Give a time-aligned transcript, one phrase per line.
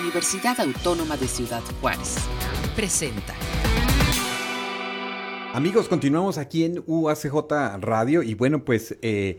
[0.00, 2.16] Universidad Autónoma de Ciudad Juárez.
[2.74, 3.34] Presenta.
[5.52, 9.38] Amigos, continuamos aquí en UACJ Radio y bueno, pues eh,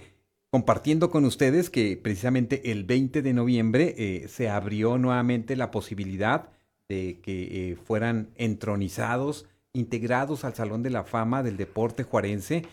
[0.50, 6.50] compartiendo con ustedes que precisamente el 20 de noviembre eh, se abrió nuevamente la posibilidad
[6.88, 12.66] de que eh, fueran entronizados, integrados al Salón de la Fama del Deporte Juarense,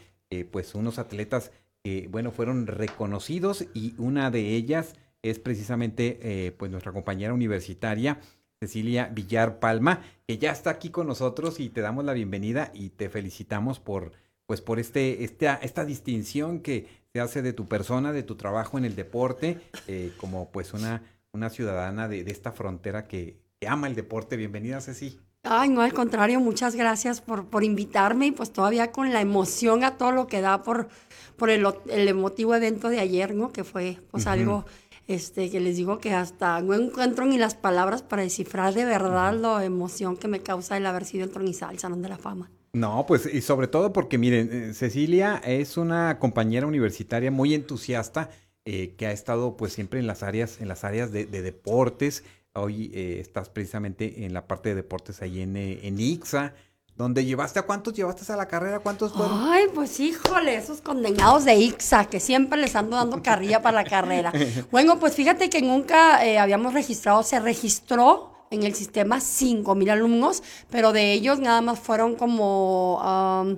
[0.51, 1.51] pues unos atletas
[1.85, 8.21] que, bueno, fueron reconocidos y una de ellas es precisamente eh, pues nuestra compañera universitaria
[8.63, 12.91] Cecilia Villar Palma, que ya está aquí con nosotros y te damos la bienvenida y
[12.91, 14.13] te felicitamos por
[14.47, 18.79] pues por este, esta, esta distinción que se hace de tu persona, de tu trabajo
[18.79, 23.95] en el deporte, eh, como pues una, una ciudadana de, esta frontera que, ama el
[23.95, 24.37] deporte.
[24.37, 25.19] Bienvenida, Ceci.
[25.45, 29.85] Ay, no, al contrario, muchas gracias por, por invitarme y pues todavía con la emoción
[29.85, 30.89] a todo lo que da por,
[31.37, 33.53] por el, el emotivo evento de ayer, ¿no?
[33.53, 34.67] Que fue pues algo
[35.09, 39.35] este, que les digo que hasta no encuentro ni las palabras para descifrar de verdad
[39.35, 42.51] la emoción que me causa el haber sido entronizada al Salón de la Fama.
[42.75, 48.31] No, pues y sobre todo porque miren, eh, Cecilia es una compañera universitaria muy entusiasta
[48.65, 52.25] eh, que ha estado pues siempre en las áreas, en las áreas de, deportes.
[52.55, 56.55] Hoy eh, estás precisamente en la parte de deportes ahí en, en IXA.
[57.03, 58.79] ¿Dónde llevaste a cuántos llevaste a la carrera?
[58.79, 59.51] ¿Cuántos fueron?
[59.51, 63.91] Ay, pues híjole, esos condenados de Ixa, que siempre les ando dando carrilla para la
[63.91, 64.33] carrera.
[64.71, 69.91] Bueno, pues fíjate que nunca eh, habíamos registrado, se registró en el sistema 5 mil
[69.91, 73.57] alumnos, pero de ellos nada más fueron como um,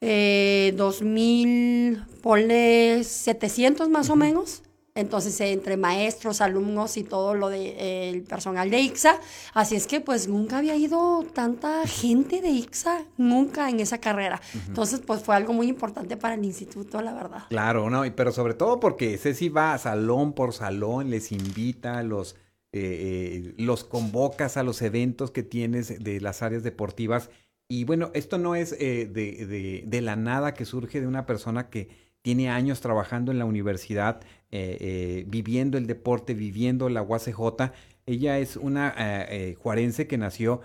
[0.00, 4.62] eh, 2 mil, ponle 700 más o menos
[4.96, 9.20] entonces entre maestros, alumnos y todo lo del de, el personal de IXA.
[9.54, 14.40] Así es que pues nunca había ido tanta gente de IXA, nunca en esa carrera.
[14.66, 17.44] Entonces pues fue algo muy importante para el instituto, la verdad.
[17.48, 22.34] Claro, no, pero sobre todo porque Ceci va salón por salón, les invita, los,
[22.72, 27.30] eh, eh, los convocas a los eventos que tienes de las áreas deportivas.
[27.68, 31.26] Y bueno, esto no es eh, de, de, de la nada que surge de una
[31.26, 31.88] persona que
[32.22, 34.20] tiene años trabajando en la universidad,
[34.58, 37.72] eh, eh, viviendo el deporte, viviendo la UACJ.
[38.06, 40.62] Ella es una eh, juarense que nació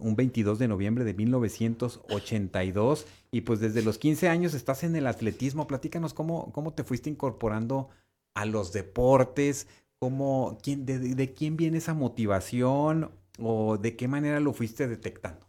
[0.00, 5.06] un 22 de noviembre de 1982 y pues desde los 15 años estás en el
[5.06, 5.68] atletismo.
[5.68, 7.88] Platícanos cómo, cómo te fuiste incorporando
[8.34, 9.68] a los deportes,
[10.00, 15.46] cómo, quién, de quién viene esa motivación o de qué manera lo fuiste detectando.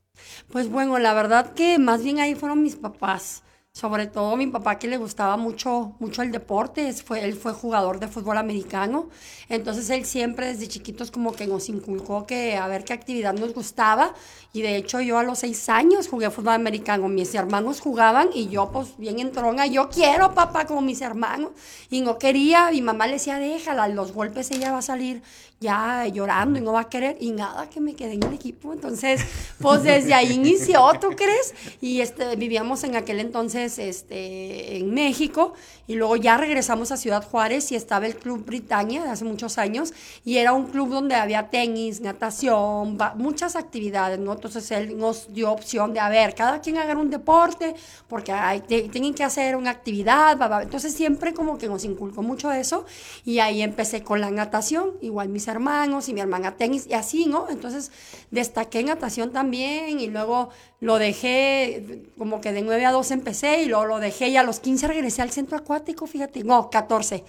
[0.51, 3.41] Pues bueno, la verdad que más bien ahí fueron mis papás
[3.73, 7.99] sobre todo mi papá que le gustaba mucho, mucho el deporte, fue, él fue jugador
[7.99, 9.09] de fútbol americano,
[9.47, 13.53] entonces él siempre desde chiquitos como que nos inculcó que a ver qué actividad nos
[13.53, 14.13] gustaba.
[14.53, 18.49] Y de hecho yo a los seis años jugué fútbol americano, mis hermanos jugaban y
[18.49, 21.51] yo pues bien entrona, yo quiero papá como mis hermanos.
[21.89, 25.21] Y no quería, mi mamá le decía déjala, los golpes ella va a salir
[25.61, 28.73] ya llorando y no va a querer y nada que me quedé en el equipo,
[28.73, 29.21] entonces
[29.59, 31.53] pues desde ahí inició, ¿tú crees?
[31.79, 35.53] Y este, vivíamos en aquel entonces este, en México
[35.87, 39.57] y luego ya regresamos a Ciudad Juárez y estaba el Club Britannia de hace muchos
[39.57, 44.33] años y era un club donde había tenis, natación, muchas actividades, ¿no?
[44.33, 47.75] Entonces él nos dio opción de, a ver, cada quien haga un deporte
[48.07, 52.85] porque hay, tienen que hacer una actividad, entonces siempre como que nos inculcó mucho eso
[53.25, 57.25] y ahí empecé con la natación, igual mis hermanos y mi hermana tenis y así,
[57.25, 57.49] ¿no?
[57.49, 57.91] Entonces
[58.31, 60.49] destaqué natación también y luego
[60.81, 64.43] lo dejé como que de 9 a 12 empecé y luego lo dejé y a
[64.43, 67.23] los 15 regresé al centro acuático, fíjate, no, 14.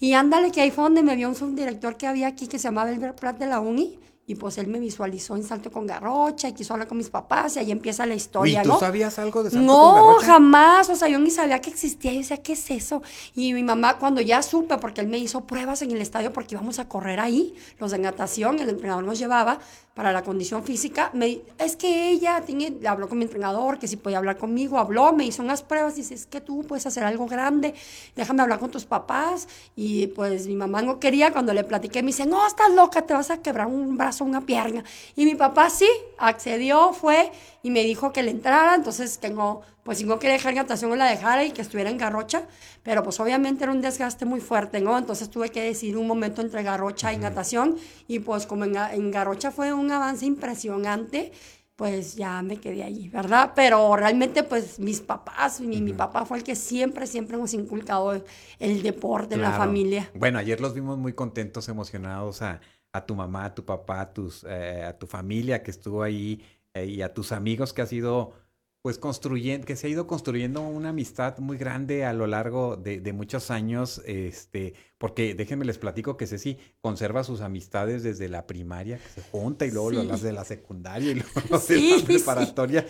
[0.00, 2.64] Y ándale que ahí fue donde me vio un subdirector que había aquí que se
[2.64, 6.48] llamaba Elber Prat de la Uni y pues él me visualizó en Salto con Garrocha
[6.48, 9.44] y quiso hablar con mis papás y ahí empieza la historia, ¿Y tú sabías algo
[9.44, 10.26] de Salto no, con Garrocha?
[10.26, 13.02] No, jamás, o sea, yo ni sabía que existía, yo decía, ¿qué es eso?
[13.34, 16.54] Y mi mamá cuando ya supe, porque él me hizo pruebas en el estadio porque
[16.54, 19.60] íbamos a correr ahí, los de natación, el entrenador nos llevaba
[19.96, 23.96] para la condición física, me, es que ella tiene, habló con mi entrenador, que si
[23.96, 27.24] podía hablar conmigo, habló, me hizo unas pruebas, dice, es que tú puedes hacer algo
[27.26, 27.72] grande,
[28.14, 32.08] déjame hablar con tus papás, y pues mi mamá no quería, cuando le platiqué, me
[32.08, 34.84] dice, no, estás loca, te vas a quebrar un brazo, una pierna,
[35.16, 35.88] y mi papá sí,
[36.18, 37.32] accedió, fue
[37.66, 41.10] y me dijo que le entrara, entonces tengo, pues no quería dejar natación, que la
[41.10, 42.46] dejara y que estuviera en Garrocha,
[42.84, 44.96] pero pues obviamente era un desgaste muy fuerte, ¿no?
[44.96, 47.74] Entonces tuve que decidir un momento entre Garrocha y natación
[48.06, 51.32] y pues como en, en Garrocha fue un avance impresionante,
[51.74, 53.50] pues ya me quedé allí, ¿verdad?
[53.56, 58.22] Pero realmente, pues mis papás, mi, mi papá fue el que siempre, siempre hemos inculcado
[58.60, 60.08] el, deporte en la familia.
[60.14, 62.60] Bueno, ayer los vimos muy contentos, emocionados a,
[62.92, 66.40] a tu mamá, a tu papá, a, tus, eh, a tu familia que estuvo ahí
[66.76, 68.32] eh, y a tus amigos que ha sido
[68.86, 73.12] pues construyendo, que se ha ido construyendo una amistad muy grande a lo largo de,
[73.12, 78.98] muchos años, este, porque déjenme les platico que Ceci conserva sus amistades desde la primaria,
[78.98, 82.86] que se junta y luego las de la secundaria y luego las de la preparatoria.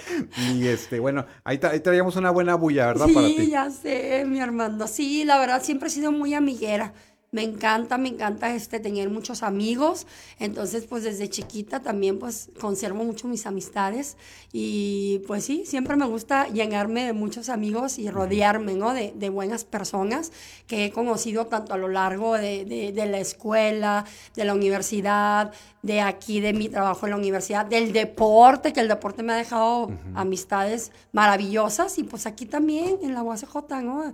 [0.53, 3.07] Y este, bueno, ahí, traíamos una buena bulla, ¿verdad?
[3.07, 4.87] Sí, ya sé, mi hermano.
[4.89, 6.93] Sí, la verdad siempre he sido muy amiguera.
[7.33, 10.07] Me encanta, me encanta este, tener muchos amigos.
[10.39, 14.17] Entonces, pues desde chiquita también pues conservo mucho mis amistades.
[14.53, 18.95] Y pues sí, siempre me gusta llenarme de muchos amigos y rodearme, ¿no?
[18.95, 20.33] De, de buenas personas
[20.67, 25.53] que he conocido tanto a lo largo de, de, la escuela, de la universidad,
[25.83, 29.37] de aquí, de mi trabajo en la universidad, del deporte, que el deporte me ha
[29.37, 31.99] dejado amistades maravillosas.
[31.99, 34.13] Y pues aquí también en la UACJ, ¿no?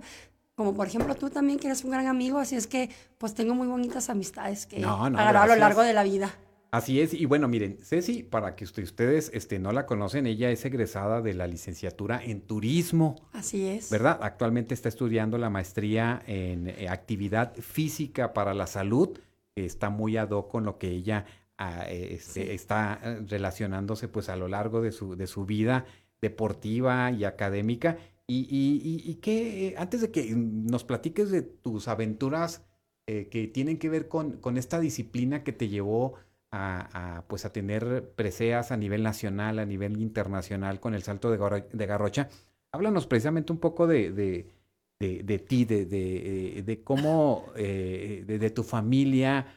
[0.55, 3.55] Como por ejemplo tú también que eres un gran amigo, así es que pues tengo
[3.55, 6.33] muy bonitas amistades que no, no, a lo largo de la vida.
[6.73, 10.65] Así es, y bueno, miren, Ceci, para que ustedes este, no la conocen, ella es
[10.65, 13.27] egresada de la licenciatura en turismo.
[13.31, 13.91] Así es.
[13.91, 14.17] ¿Verdad?
[14.23, 19.19] Actualmente está estudiando la maestría en eh, actividad física para la salud,
[19.53, 21.25] que está muy ad hoc con lo que ella
[21.59, 25.85] ah, este, está eh, relacionándose pues a lo largo de su, de su vida
[26.21, 27.97] deportiva y académica.
[28.27, 32.65] Y, y, y, que eh, antes de que nos platiques de tus aventuras
[33.05, 36.15] eh, que tienen que ver con, con, esta disciplina que te llevó
[36.51, 41.65] a, pues a tener preseas a nivel nacional, a nivel internacional con el salto de,
[41.73, 42.29] de Garrocha,
[42.71, 44.51] háblanos precisamente un poco de, de,
[44.99, 49.47] de ti, de, de, cómo, eh, de, tu familia,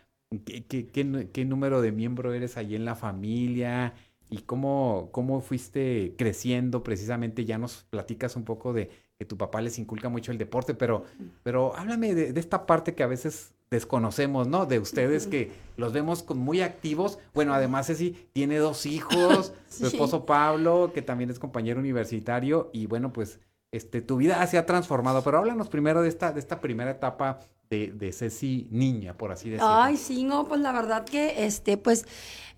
[0.45, 3.95] qué, qué, qué, número de miembro eres ahí en la familia,
[4.29, 7.45] y cómo, cómo fuiste creciendo precisamente.
[7.45, 11.05] Ya nos platicas un poco de que tu papá les inculca mucho el deporte, pero,
[11.43, 14.67] pero háblame de, esta parte que a veces desconocemos, ¿no?
[14.67, 17.19] De ustedes que los vemos con muy activos.
[17.35, 22.87] Bueno, además Ceci tiene dos hijos, su esposo Pablo, que también es compañero universitario, y
[22.87, 23.41] bueno, pues
[23.73, 27.41] este, tu vida se ha transformado, pero háblanos primero de esta, de esta primera etapa
[27.71, 29.69] de, de Ceci niña, por así decirlo.
[29.69, 32.07] Ay, sí, no, pues la verdad que, este, pues,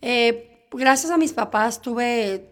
[0.02, 2.50] eh, gracias a mis papás tuve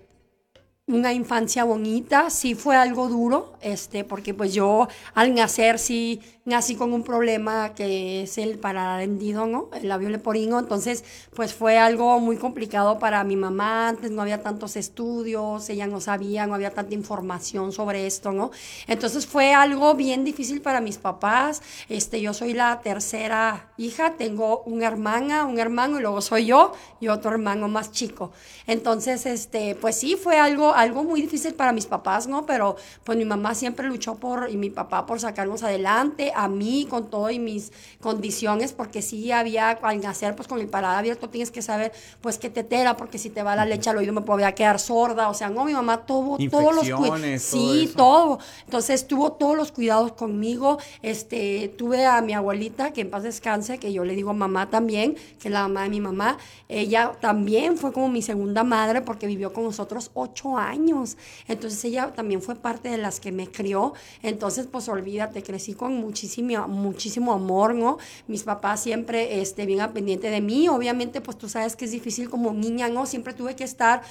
[0.87, 6.77] una infancia bonita, sí fue algo duro, este, porque pues yo al nacer sí nací
[6.77, 9.69] con un problema que es el pararendido, ¿no?
[9.75, 11.05] El labio leporino, entonces
[11.35, 16.01] pues fue algo muy complicado para mi mamá, antes no había tantos estudios, ella no
[16.01, 18.53] sabía, no había tanta información sobre esto, ¿no?
[18.87, 24.63] Entonces fue algo bien difícil para mis papás, este, yo soy la tercera hija, tengo
[24.67, 28.31] una hermana, un hermano y luego soy yo y otro hermano más chico.
[28.69, 32.47] Entonces, este, pues sí, fue algo, algo muy difícil para mis papás, ¿no?
[32.47, 36.87] Pero pues mi mamá siempre luchó por, y mi papá por sacarnos adelante, a mí
[36.88, 41.31] con todo y mis condiciones, porque sí había, al nacer, pues con el parada abierto
[41.31, 44.21] tienes que saber, pues qué tetera, porque si te va la leche al oído me
[44.21, 47.43] podría quedar sorda, o sea, no, mi mamá tuvo todos los cuidados.
[47.43, 53.11] Sí, todo, Entonces tuvo todos los cuidados conmigo, este, tuve a mi abuelita, que en
[53.11, 56.37] paz descanse, que yo le digo mamá también, que es la mamá de mi mamá,
[56.69, 61.17] ella también fue como mi segunda madre, porque vivió con nosotros ocho años,
[61.49, 65.97] entonces ella también fue parte de las que me crió, entonces pues olvídate, crecí con
[65.97, 67.99] muchísimo muchísimo, muchísimo amor, ¿no?
[68.26, 70.69] Mis papás siempre este, bien pendiente de mí.
[70.69, 73.06] Obviamente, pues tú sabes que es difícil como niña, ¿no?
[73.06, 74.02] Siempre tuve que estar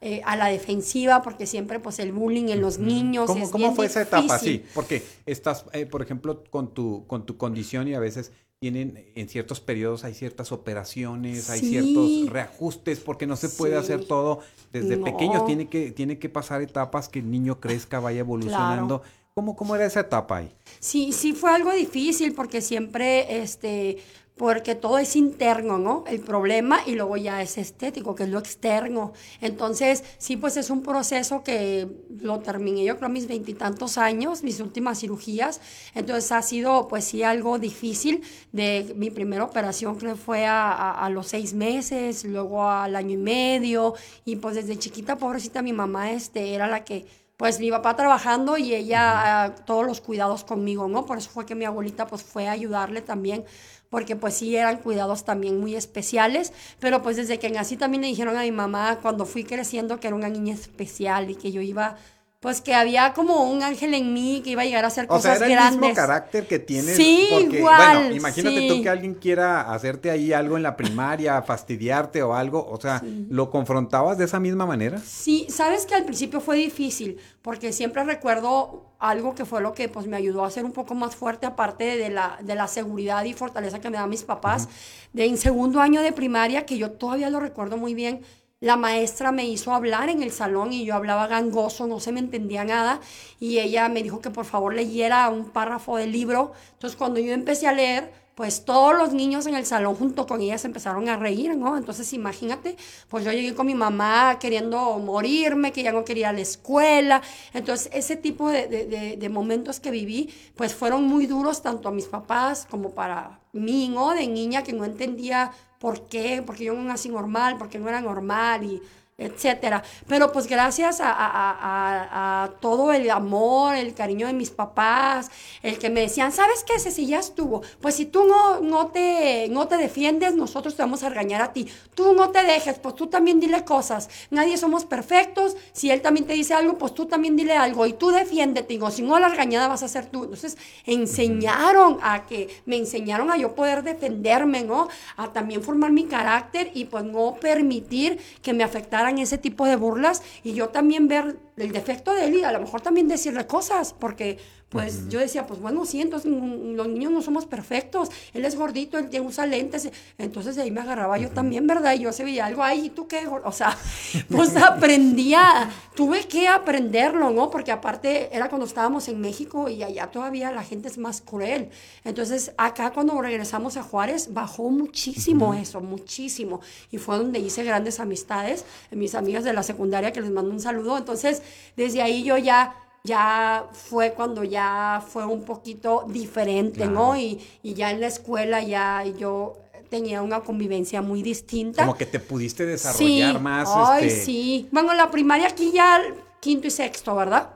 [0.00, 3.86] eh, a la defensiva porque siempre pues el bullying en los niños ¿Cómo, ¿cómo fue
[3.86, 4.38] esa etapa?
[4.38, 9.12] Sí, porque estás, eh, por ejemplo, con tu, con tu condición y a veces tienen
[9.14, 14.40] en ciertos periodos hay ciertas operaciones, hay ciertos reajustes porque no se puede hacer todo
[14.72, 19.02] desde pequeños, tiene que tiene que pasar etapas que el niño crezca, vaya evolucionando.
[19.36, 20.54] ¿Cómo, ¿Cómo era esa etapa ahí?
[20.78, 23.96] Sí, sí fue algo difícil porque siempre, este,
[24.36, 26.04] porque todo es interno, ¿no?
[26.06, 29.12] El problema y luego ya es estético, que es lo externo.
[29.40, 31.88] Entonces, sí, pues es un proceso que
[32.20, 35.60] lo terminé yo creo a mis veintitantos años, mis últimas cirugías.
[35.96, 38.22] Entonces ha sido, pues sí, algo difícil.
[38.52, 43.16] De mi primera operación creo fue a, a los seis meses, luego al año y
[43.16, 43.94] medio.
[44.24, 48.56] Y pues desde chiquita, pobrecita, mi mamá este, era la que pues mi papá trabajando
[48.56, 51.04] y ella ah, todos los cuidados conmigo, ¿no?
[51.06, 53.44] Por eso fue que mi abuelita pues fue a ayudarle también,
[53.90, 58.08] porque pues sí eran cuidados también muy especiales, pero pues desde que nací también le
[58.08, 61.60] dijeron a mi mamá cuando fui creciendo que era una niña especial y que yo
[61.60, 61.96] iba
[62.44, 65.38] pues que había como un ángel en mí que iba a llegar a hacer cosas
[65.38, 66.94] sea, era el mismo carácter que tienes.
[66.94, 68.00] Sí, igual.
[68.00, 72.68] Bueno, imagínate tú que alguien quiera hacerte ahí algo en la primaria, fastidiarte o algo.
[72.70, 74.98] O sea, ¿lo confrontabas de esa misma manera?
[74.98, 79.88] Sí, sabes que al principio fue difícil, porque siempre recuerdo algo que fue lo que
[79.88, 83.24] pues me ayudó a ser un poco más fuerte, aparte de la, de la seguridad
[83.24, 84.68] y fortaleza que me dan mis papás.
[85.14, 88.20] De en segundo año de primaria, que yo todavía lo recuerdo muy bien
[88.64, 92.20] la maestra me hizo hablar en el salón y yo hablaba gangoso, no se me
[92.20, 92.98] entendía nada
[93.38, 96.52] y ella me dijo que por favor leyera un párrafo del libro.
[96.72, 100.40] Entonces cuando yo empecé a leer, pues todos los niños en el salón junto con
[100.40, 101.76] ella se empezaron a reír, ¿no?
[101.76, 102.78] Entonces imagínate,
[103.10, 107.20] pues yo llegué con mi mamá queriendo morirme, que ya no quería la escuela.
[107.52, 111.92] Entonces ese tipo de, de, de momentos que viví, pues fueron muy duros tanto a
[111.92, 114.14] mis papás como para mí, ¿no?
[114.14, 115.52] De niña que no entendía
[115.84, 118.80] por qué, porque yo no nací normal, porque no era normal y
[119.16, 119.82] etcétera.
[120.08, 125.30] Pero pues gracias a, todo el amor, el cariño de mis papás,
[125.62, 126.78] el que me decían, ¿sabes qué?
[126.78, 131.02] Si ya estuvo, pues si tú no, no, te, no te defiendes, nosotros te vamos
[131.02, 131.68] a regañar a ti.
[131.94, 134.08] Tú no te dejes, pues tú también dile cosas.
[134.30, 135.56] Nadie somos perfectos.
[135.72, 137.86] Si él también te dice algo, pues tú también dile algo.
[137.86, 140.24] Y tú defiéndete, digo, si no la regañada vas a ser tú.
[140.24, 144.88] Entonces enseñaron a que, me enseñaron a yo poder defenderme, ¿no?
[145.16, 149.76] A también formar mi carácter y pues no permitir que me afectara ese tipo de
[149.76, 153.46] burlas y yo también ver el defecto de él y a lo mejor también decirle
[153.46, 154.38] cosas, porque
[154.74, 158.98] pues yo decía, pues bueno, sí, entonces los niños no somos perfectos, él es gordito,
[158.98, 161.94] él usa lentes, entonces de ahí me agarraba yo también, ¿verdad?
[161.94, 163.28] Y yo se veía algo, ay, ¿y tú qué?
[163.28, 163.78] O sea,
[164.28, 167.50] pues aprendía, tuve que aprenderlo, ¿no?
[167.50, 171.70] Porque aparte era cuando estábamos en México y allá todavía la gente es más cruel.
[172.02, 176.60] Entonces acá cuando regresamos a Juárez bajó muchísimo eso, muchísimo.
[176.90, 180.60] Y fue donde hice grandes amistades, mis amigas de la secundaria que les mando un
[180.60, 180.98] saludo.
[180.98, 181.43] Entonces
[181.76, 187.14] desde ahí yo ya ya fue cuando ya fue un poquito diferente, ¿no?
[187.18, 189.58] Y, y, ya en la escuela ya yo
[189.90, 191.84] tenía una convivencia muy distinta.
[191.84, 193.68] Como que te pudiste desarrollar más.
[193.70, 194.68] Ay, este sí.
[194.72, 196.00] Bueno, en la primaria aquí ya
[196.40, 197.50] quinto y sexto, ¿verdad?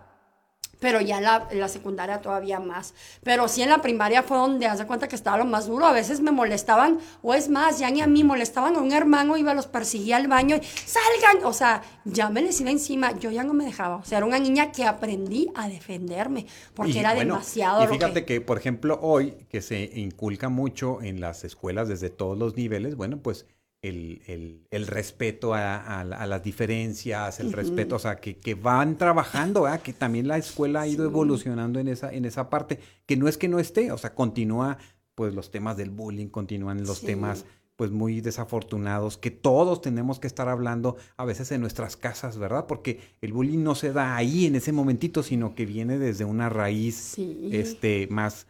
[0.80, 2.94] Pero ya en la, la, secundaria todavía más.
[3.22, 5.86] Pero sí en la primaria fue donde hace cuenta que estaba lo más duro.
[5.86, 9.36] A veces me molestaban, o es más, ya ni a mí molestaban a un hermano,
[9.36, 11.44] iba, los perseguía al baño y salgan.
[11.44, 13.96] O sea, ya me les iba encima, yo ya no me dejaba.
[13.96, 17.84] O sea, era una niña que aprendí a defenderme, porque era demasiado.
[17.84, 18.40] Y fíjate que...
[18.40, 23.18] por ejemplo, hoy que se inculca mucho en las escuelas desde todos los niveles, bueno,
[23.18, 23.46] pues
[23.82, 29.92] el, el, respeto a, las diferencias, el respeto, o sea, que, que van trabajando, que
[29.92, 33.48] también la escuela ha ido evolucionando en esa, en esa parte, que no es que
[33.48, 34.78] no esté, o sea, continúa,
[35.14, 37.44] pues los temas del bullying, continúan los temas
[37.76, 42.66] pues muy desafortunados que todos tenemos que estar hablando a veces en nuestras casas, ¿verdad?
[42.66, 46.48] Porque el bullying no se da ahí en ese momentito, sino que viene desde una
[46.48, 47.16] raíz
[47.52, 48.48] este más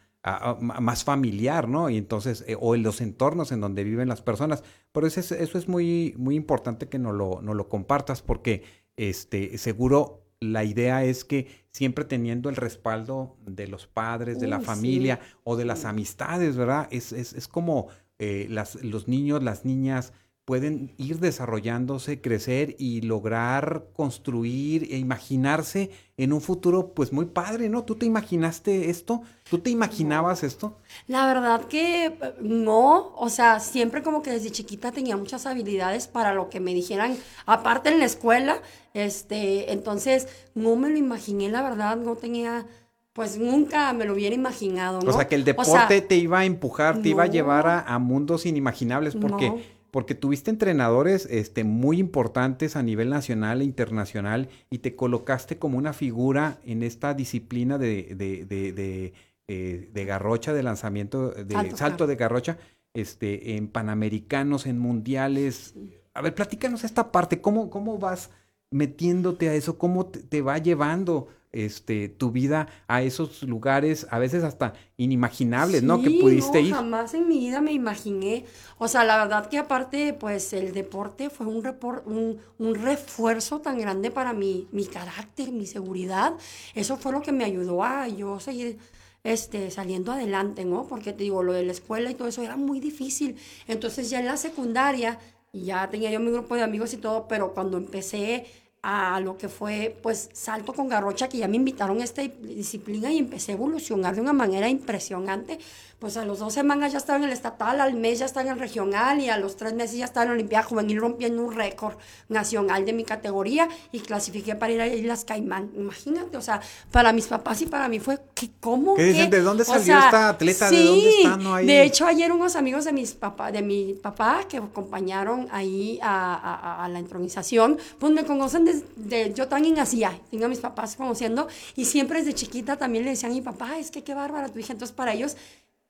[0.61, 1.91] más familiar, ¿no?
[1.91, 4.63] Y entonces, eh, o en los entornos en donde viven las personas.
[4.93, 8.65] Pero eso es, eso es muy, muy importante que nos lo, no lo compartas porque
[8.97, 14.61] este, seguro la idea es que siempre teniendo el respaldo de los padres, de la
[14.61, 16.89] familia o de las amistades, ¿verdad?
[16.91, 20.13] Es, es, es como eh, las, los niños, las niñas
[20.49, 27.69] pueden ir desarrollándose, crecer y lograr construir e imaginarse en un futuro pues muy padre,
[27.69, 27.85] ¿no?
[27.85, 29.21] ¿Tú te imaginaste esto?
[29.51, 30.79] ¿Tú te imaginabas esto?
[31.07, 36.33] La verdad que no, o sea, siempre como que desde chiquita tenía muchas habilidades para
[36.33, 38.63] lo que me dijeran, aparte en la escuela,
[38.95, 42.67] este, entonces no me lo imaginé, la verdad, no tenía
[43.13, 45.01] pues nunca me lo hubiera imaginado.
[45.01, 45.11] ¿no?
[45.11, 48.47] O sea, que el deporte te iba a empujar, te iba a llevar a, mundos
[48.47, 54.95] inimaginables, porque porque tuviste entrenadores este, muy importantes a nivel nacional e internacional y te
[54.95, 59.15] colocaste como una figura en esta disciplina de, de, de,
[59.49, 62.59] eh, de, garrocha, de lanzamiento, de salto, de garrocha,
[62.93, 65.75] este, en panamericanos, en mundiales.
[66.13, 68.31] A ver, platícanos esta parte, ¿cómo, cómo vas
[68.71, 69.79] metiéndote a eso?
[69.79, 71.29] ¿Cómo te va llevando?
[71.53, 76.03] Este, tu vida a esos lugares, a veces hasta inimaginables, ¿no?
[76.03, 76.75] Que pudiste ir.
[76.75, 78.45] Jamás en mi vida me imaginé.
[78.79, 81.67] O sea, la verdad que aparte, pues el deporte fue un,
[82.07, 86.35] un, un, refuerzo tan grande para mi, mi carácter, mi seguridad.
[86.75, 88.79] Eso fue lo que me ayudó a yo seguir
[89.25, 90.87] este, saliendo adelante, ¿no?
[90.87, 93.37] Porque te digo, lo de la escuela y todo eso era muy difícil.
[93.67, 95.19] Entonces ya en la secundaria,
[95.53, 98.47] ya tenía yo mi grupo de amigos y todo, pero cuando empecé
[98.91, 103.13] a lo que fue pues salto con garrocha, que ya me invitaron a esta disciplina
[103.13, 105.59] y empecé a evolucionar de una manera impresionante
[105.99, 108.53] pues a los dos semanas ya estaba en el estatal, al mes ya estaba en
[108.53, 111.53] el regional y a los tres meses ya estaba en la Olimpiada Juvenil rompiendo un
[111.53, 111.95] récord
[112.29, 115.73] nacional de mi categoría y clasifiqué para ir a Islas Caimán.
[115.77, 116.61] Imagínate, o sea,
[116.93, 118.95] para mis papás y para mí fue, que ¿cómo?
[118.95, 119.31] ¿Qué dicen?
[119.31, 120.71] ¿De dónde salió esta atleta?
[120.71, 121.67] ¿De dónde están ahí?
[121.67, 126.85] De hecho, ayer unos amigos de, mis papá, de mi papá que acompañaron ahí a,
[126.85, 131.49] a, la entronización, pues me conocen desde, yo también nacía, tengo a mis papás conociendo
[131.75, 134.61] y siempre desde chiquita también le decían a mi papá, es que qué bárbara tu
[134.61, 134.73] hija.
[134.73, 135.37] Entonces, para ellos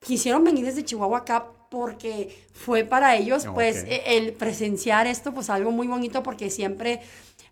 [0.01, 3.89] quisieron venir desde Chihuahua acá porque fue para ellos, pues, Ok.
[3.91, 7.01] e- el presenciar esto, pues, algo muy bonito porque siempre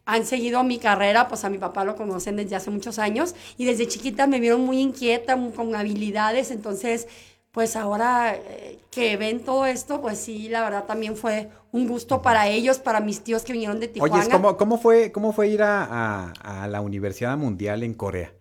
[0.07, 3.65] han seguido mi carrera, pues a mi papá lo conocen desde hace muchos años y
[3.65, 7.09] desde chiquita me vieron muy inquieta, muy- con habilidades, entonces
[7.51, 12.21] pues ahora eh, que ven todo esto, pues sí, la verdad también fue un gusto
[12.23, 14.15] para ellos, para mis tíos que vinieron de Tijuana.
[14.17, 18.33] Oye, ¿cómo, cómo, fue, ¿cómo fue ir a, a- a la Universidad Mundial en Corea?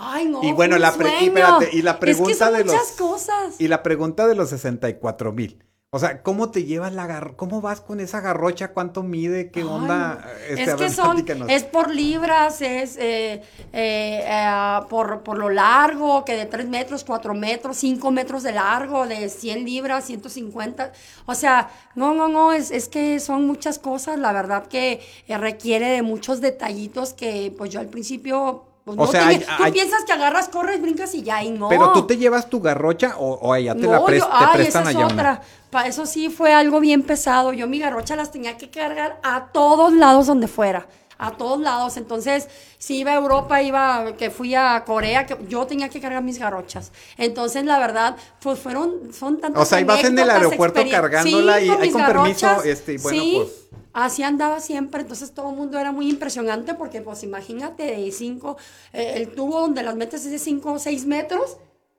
[0.00, 0.42] Ay, no.
[0.42, 2.92] Y bueno, la pre- y espérate, y la Es que pregunta son de los- muchas
[2.92, 3.54] cosas.
[3.58, 5.64] Y la pregunta de los 64 mil.
[5.90, 7.36] O sea, ¿cómo te llevas la garrocha?
[7.38, 8.72] ¿Cómo vas con esa garrocha?
[8.74, 9.50] ¿Cuánto mide?
[9.50, 10.22] ¿Qué Ay, onda?
[10.50, 11.48] Este, es que ver, son, platícanos.
[11.48, 13.40] es por libras, es eh,
[13.72, 18.52] eh, eh, por, por lo largo, que de 3 metros, 4 metros, 5 metros de
[18.52, 20.92] largo, de 100 libras, 150.
[21.24, 25.38] O sea, no, no, no, es, es que son muchas cosas, la verdad que eh,
[25.38, 28.66] requiere de muchos detallitos que pues yo al principio...
[28.88, 31.50] Pues, O no sea, hay- tú hay- piensas que agarras, corres, brincas y ya, y
[31.50, 31.68] no.
[31.68, 34.32] Pero tú te llevas tu garrocha o, o allá te la No, pres- yo- te
[34.32, 35.42] ay, prestan esa es allá otra.
[35.84, 37.52] Eso sí fue algo bien pesado.
[37.52, 40.86] Yo mi garrocha las tenía que cargar a todos lados donde fuera.
[41.18, 41.98] A todos lados.
[41.98, 46.22] Entonces, si iba a Europa, iba, que fui a Corea, que yo tenía que cargar
[46.22, 46.92] mis garrochas.
[47.18, 51.64] Entonces, la verdad, pues fueron, son tantas O sea, ibas en el aeropuerto cargándola Sí,
[51.64, 53.67] y, con "Ay, mis con permiso, este, bueno, Sí, pues.
[53.98, 58.56] Así andaba siempre, entonces todo el mundo era muy impresionante porque pues imagínate de cinco,
[58.92, 61.56] eh, el tubo donde las metes es de 5 o 6 metros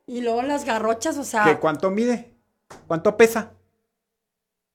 [0.07, 1.43] y luego las garrochas, o sea...
[1.43, 2.33] ¿Qué, ¿Cuánto mide?
[2.87, 3.51] ¿Cuánto pesa?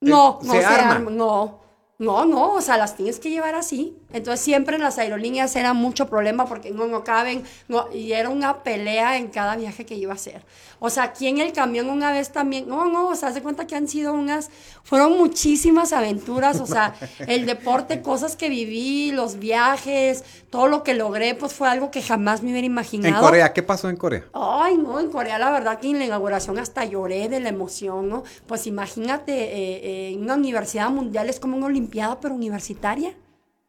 [0.03, 0.97] No, se no se arma.
[0.97, 1.11] arma.
[1.11, 1.61] No,
[1.99, 3.97] no, no, o sea, las tienes que llevar así.
[4.13, 8.29] Entonces siempre en las aerolíneas era mucho problema porque no, no caben, no, y era
[8.31, 10.45] una pelea en cada viaje que iba a hacer.
[10.81, 13.43] O sea, aquí en el camión una vez también, no, no, o sea, haz de
[13.43, 14.51] cuenta que han sido unas,
[14.83, 16.95] fueron muchísimas aventuras, o sea,
[17.27, 22.03] el deporte, cosas que viví, los viajes, todo lo que logré, pues fue algo que
[22.03, 23.15] jamás me hubiera imaginado.
[23.15, 24.25] En Corea, ¿qué pasó en Corea?
[24.33, 28.09] Ay, no, en Corea la verdad que en la inauguración hasta lloré de la emoción,
[28.09, 28.25] ¿no?
[28.47, 33.15] Pues imagínate, eh, eh, una universidad mundial es como una olimpiada, pero universitaria.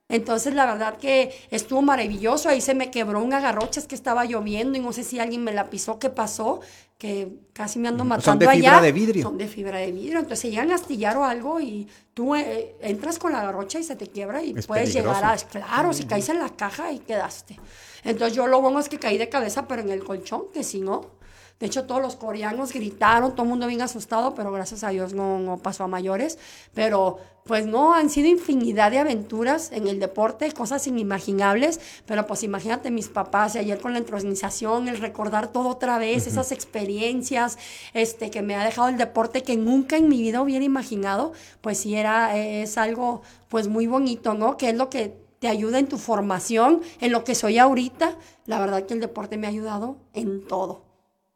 [0.08, 2.48] Entonces, la verdad que estuvo maravilloso.
[2.48, 5.44] Ahí se me quebró una garrocha, es que estaba lloviendo y no sé si alguien
[5.44, 6.60] me la pisó, qué pasó,
[7.00, 8.82] que casi me ando Son matando de fibra allá.
[8.84, 9.24] de vidrio.
[9.24, 10.20] Son de fibra de vidrio.
[10.20, 13.84] Entonces, se llegan a astillar o algo y tú eh, entras con la garrocha y
[13.84, 15.18] se te quiebra y Es puedes peligroso.
[15.20, 15.38] llegar a...
[15.38, 17.60] Claro, si caes en la caja y quedaste.
[18.04, 20.82] Entonces, yo lo bueno es que caí de cabeza, pero en el colchón, que si
[20.82, 21.16] no...
[21.60, 25.14] De hecho, todos los coreanos gritaron, todo el mundo bien asustado, pero gracias a Dios
[25.14, 26.38] no, no pasó a mayores.
[26.74, 31.80] Pero, pues no, han sido infinidad de aventuras en el deporte, cosas inimaginables.
[32.06, 36.28] Pero, pues imagínate mis papás y ayer con la entronización, el recordar todo otra vez,
[36.28, 37.58] esas experiencias
[37.94, 41.78] este, que me ha dejado el deporte que nunca en mi vida hubiera imaginado, pues
[41.78, 44.58] sí era, es algo, pues muy bonito, ¿no?
[44.58, 48.18] Que es lo que te ayuda en tu formación, en lo que soy ahorita.
[48.46, 50.85] La verdad que el deporte me ha ayudado en todo.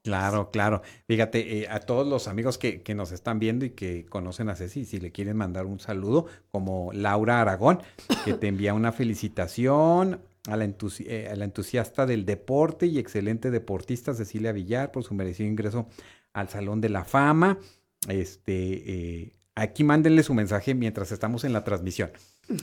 [0.03, 0.81] Claro, claro.
[1.07, 4.55] Fíjate, eh, a todos los amigos que, que nos están viendo y que conocen a
[4.55, 7.79] Ceci, si le quieren mandar un saludo, como Laura Aragón,
[8.23, 12.97] que te envía una felicitación a la, entusi- eh, a la entusiasta del deporte y
[12.97, 15.87] excelente deportista Cecilia Villar por su merecido ingreso
[16.33, 17.59] al Salón de la Fama.
[18.07, 22.11] Este, eh, aquí mándenle su mensaje mientras estamos en la transmisión.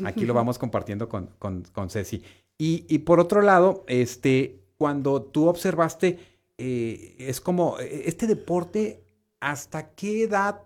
[0.05, 2.22] Aquí lo vamos compartiendo con, con, con Ceci.
[2.59, 6.18] Y, y por otro lado, este, cuando tú observaste,
[6.58, 9.04] eh, es como, eh, este deporte,
[9.40, 10.62] ¿hasta qué edad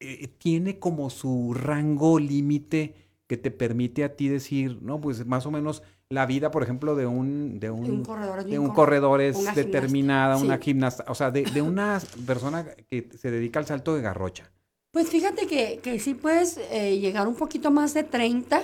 [0.00, 2.94] eh, tiene como su rango límite
[3.26, 6.94] que te permite a ti decir, no, pues más o menos la vida, por ejemplo,
[6.94, 10.36] de un, de un, Un corredor es de un cor- corredor es una gimnasta, determinada,
[10.36, 10.62] una sí.
[10.62, 14.52] gimnasta, o sea, de, de una persona que se dedica al salto de garrocha.
[14.92, 18.62] Pues fíjate que, que sí puedes eh, llegar un poquito más de 30,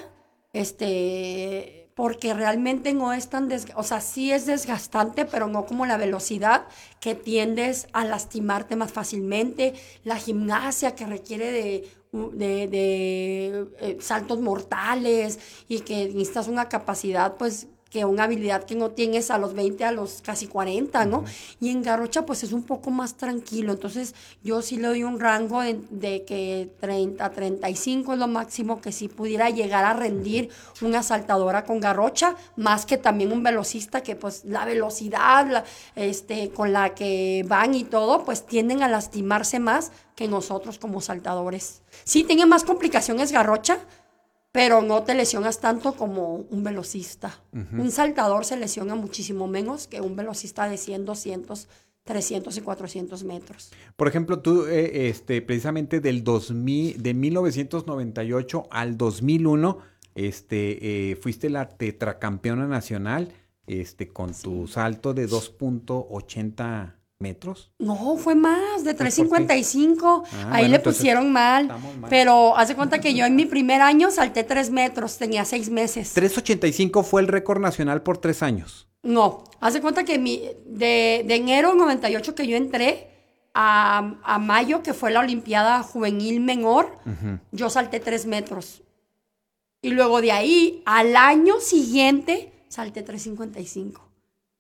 [0.53, 5.87] este, porque realmente no es tan, des- o sea, sí es desgastante, pero no como
[5.87, 6.67] la velocidad
[7.01, 9.75] que tiendes a lastimarte más fácilmente,
[10.05, 17.37] la gimnasia que requiere de, de, de, eh, saltos mortales y que necesitas una capacidad,
[17.37, 21.25] pues, que una habilidad que no tienes a los 20, a los casi 40, ¿no?
[21.61, 25.21] Y en Garrocha pues es un poco más tranquilo, entonces yo sí le doy un
[25.21, 30.49] rango de, de que 30, 35 es lo máximo que sí pudiera llegar a rendir
[30.81, 36.49] una saltadora con Garrocha, más que también un velocista que pues la velocidad la- este,
[36.51, 41.83] con la que van y todo, pues tienden a lastimarse más que nosotros como saltadores.
[42.05, 43.79] Sí, tiene más complicaciones Garrocha,
[44.53, 47.41] pero no te lesionas tanto como un velocista.
[47.53, 51.69] Un saltador se lesiona muchísimo menos que un velocista de 100, 200,
[52.05, 53.73] 300 y 400 metros.
[53.97, 59.79] Por ejemplo, tú, eh, este, precisamente del 2000, de 1998 al 2001,
[60.15, 63.33] este, eh, fuiste la tetracampeona nacional,
[63.67, 67.71] este, con tu salto de 2.80 metros.
[67.79, 70.23] No, fue más, de 3.55.
[70.25, 71.69] Ah, Ahí bueno, le pusieron mal.
[71.69, 72.11] mal.
[72.11, 76.13] Pero hace cuenta que yo en mi primer año salté 3 metros, tenía 6 meses.
[76.13, 78.89] 385 fue el récord nacional por tres años.
[79.03, 83.09] No, hace cuenta que mi, de, de enero 98 que yo entré
[83.55, 86.99] a, a mayo, que fue la Olimpiada Juvenil Menor,
[87.51, 88.83] yo salté 3 metros.
[89.83, 94.01] Y luego de ahí, al año siguiente, salté 3.55.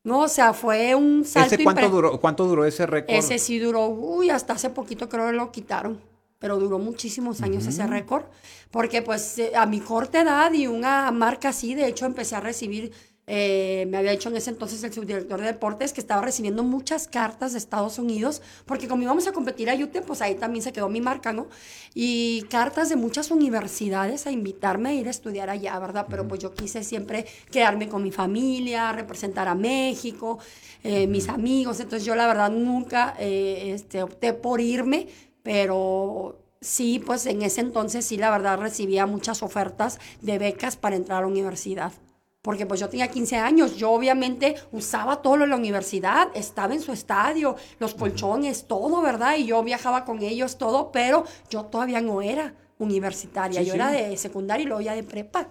[0.05, 3.15] No, o sea, fue un salto ¿Ese cuánto duró, cuánto duró ese récord?
[3.15, 6.01] Ese sí duró, uy, hasta hace poquito creo que lo quitaron.
[6.41, 8.25] Pero duró muchísimos años ese récord.
[8.73, 12.41] Porque pues eh, a mi corta edad y una marca así, de hecho empecé a
[12.41, 12.93] recibir,
[13.29, 17.07] eh, me había dicho en ese entonces el subdirector de deportes que estaba recibiendo muchas
[17.07, 20.73] cartas de Estados Unidos, porque como íbamos a competir a UTEP, pues ahí también se
[20.73, 21.47] quedó mi marca, ¿no?
[21.95, 26.07] Y cartas de muchas universidades a invitarme a ir a estudiar allá, ¿verdad?
[26.11, 30.39] Pero pues yo quise siempre quedarme con mi familia, representar a México,
[30.83, 35.07] eh, mis amigos, entonces yo la verdad nunca eh, este, opté por irme,
[35.45, 40.97] pero sí, pues en ese entonces sí, la verdad recibía muchas ofertas de becas para
[40.97, 41.93] entrar a la universidad.
[42.43, 46.75] Porque pues yo tenía 15 años, yo obviamente usaba todo lo de la universidad, estaba
[46.75, 49.37] en su estadio, los colchones, todo, ¿verdad?
[49.37, 53.79] Y yo viajaba con ellos, todo, pero yo todavía no era universitaria, Sí, yo sí.
[53.79, 55.49] era de secundaria y luego ya de prepa.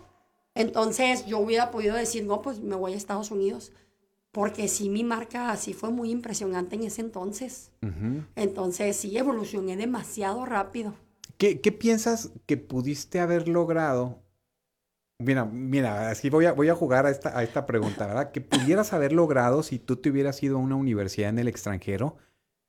[0.53, 3.71] Entonces yo hubiera podido decir, no, pues me voy a Estados Unidos.
[4.33, 7.71] Porque sí, mi marca sí fue muy impresionante en ese entonces.
[8.35, 10.93] Entonces sí, evolucioné demasiado rápido.
[11.37, 14.19] ¿Qué, qué piensas que pudiste haber logrado?
[15.21, 18.31] Mira, mira, así voy a, voy a jugar a esta, a esta pregunta, ¿verdad?
[18.31, 22.17] Que pudieras haber logrado si tú te hubieras ido a una universidad en el extranjero,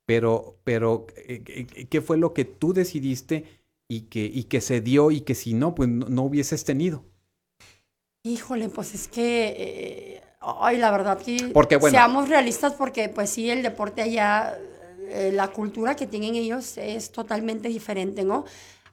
[0.06, 3.44] pero, pero eh, eh, ¿qué fue lo que tú decidiste
[3.88, 7.04] y que, y que se dio y que si no, pues no, no hubieses tenido?
[8.24, 13.30] Híjole, pues es que, eh, ay, la verdad que Porque, bueno- seamos realistas porque pues
[13.30, 14.56] sí, el deporte allá,
[15.08, 18.44] eh, la cultura que tienen ellos es totalmente diferente, ¿no?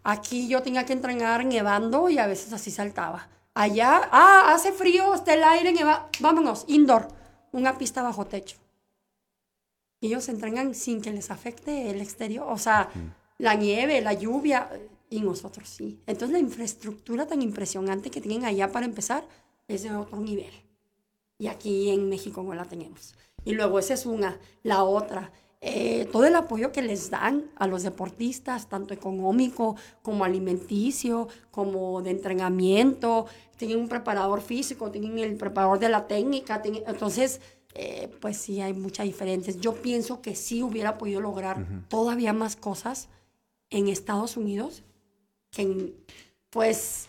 [0.03, 3.29] Aquí yo tenía que entrenar nevando y a veces así saltaba.
[3.53, 7.07] Allá, ah, hace frío, está el aire, neva, vámonos, indoor,
[7.51, 8.57] una pista bajo techo.
[10.01, 12.89] Y ellos entrenan sin que les afecte el exterior, o sea,
[13.37, 14.69] la nieve, la lluvia,
[15.09, 15.99] y nosotros sí.
[16.05, 19.23] Entonces la infraestructura tan impresionante que tienen allá para empezar
[19.67, 20.53] es de otro nivel.
[21.37, 23.15] Y aquí en México no la tenemos.
[23.45, 24.39] Y luego esa es una.
[24.63, 25.31] La otra,
[25.61, 32.01] eh, todo el apoyo que les dan a los deportistas, tanto económico como alimenticio, como
[32.01, 33.25] de entrenamiento.
[33.57, 36.61] Tienen un preparador físico, tienen el preparador de la técnica.
[36.61, 37.41] tienen- entonces,
[37.73, 39.59] eh, pues sí, hay muchas diferencias.
[39.59, 43.09] Yo pienso que sí hubiera podido lograr todavía más cosas
[43.69, 44.83] en Estados Unidos
[45.51, 45.95] que en,
[46.51, 47.07] pues,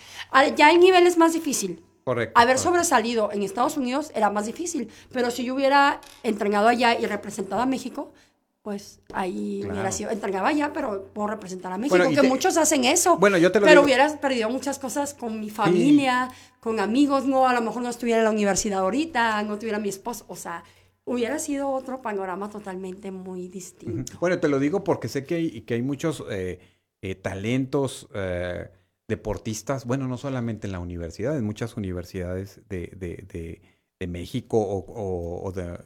[0.56, 1.84] ya el nivel es más difícil.
[2.04, 2.32] Correcto.
[2.38, 2.68] Haber correcto.
[2.70, 7.62] sobresalido en Estados Unidos era más difícil, pero si yo hubiera entrenado allá y representado
[7.62, 8.12] a México,
[8.62, 9.74] pues ahí Claro.
[9.74, 13.16] hubiera sido, entrenaba allá, pero puedo representar a México, Bueno, que te- muchos hacen eso.
[13.18, 16.28] Bueno, yo te lo Pero digo- hubieras perdido muchas cosas con mi familia,
[16.60, 19.88] con amigos, no, a lo mejor no estuviera en la universidad ahorita, no tuviera mi
[19.88, 20.62] esposo, o sea,
[21.06, 24.12] hubiera sido otro panorama totalmente muy distinto.
[24.20, 26.60] Bueno, te lo digo porque sé que hay, que hay muchos eh,
[27.00, 28.68] eh, talentos eh,
[29.08, 33.62] deportistas, bueno, no solamente en la universidad, en muchas universidades de, de- de-
[34.00, 35.78] de México o, o- o de,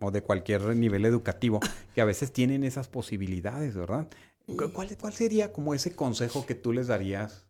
[0.00, 1.60] o de cualquier nivel educativo,
[1.94, 4.08] que a veces tienen esas posibilidades, ¿verdad?
[4.44, 7.46] Cu- ¿Cuál, ¿Cuál sería como ese consejo que tú les darías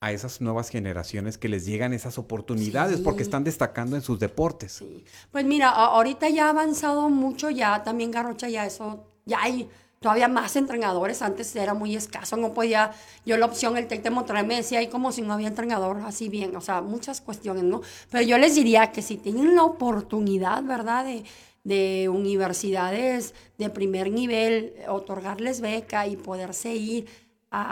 [0.00, 4.72] a esas nuevas generaciones que les llegan esas oportunidades porque están destacando en sus deportes?
[4.72, 5.04] Sí.
[5.30, 9.70] Pues mira, ahorita ya ha avanzado mucho, ya también Garrocha ya eso, ya hay
[10.02, 12.92] todavía más entrenadores, antes era muy escaso, no podía,
[13.24, 16.28] yo la opción, el TEC de me decía ahí como si no había entrenador así
[16.28, 17.80] bien, o sea, muchas cuestiones, ¿no?
[18.10, 21.04] Pero yo les diría que si tienen la oportunidad, ¿verdad?
[21.06, 21.24] De,
[21.64, 27.06] de universidades de primer nivel, otorgarles beca y poderse ir
[27.50, 27.62] a,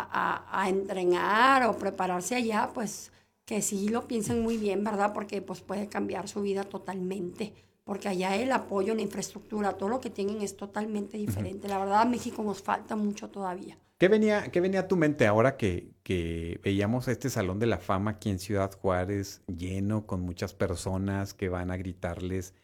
[0.50, 3.12] a, a entrenar o prepararse allá, pues
[3.44, 5.12] que sí lo piensen muy bien, ¿verdad?
[5.12, 7.52] Porque pues puede cambiar su vida totalmente.
[7.90, 11.66] Porque allá el apoyo, la infraestructura, todo lo que tienen es totalmente diferente.
[11.66, 13.76] La verdad, a México nos falta mucho todavía.
[13.98, 17.78] ¿Qué venía, qué venía a tu mente ahora que, que veíamos este Salón de la
[17.78, 22.54] Fama aquí en Ciudad Juárez lleno con muchas personas que van a gritarles,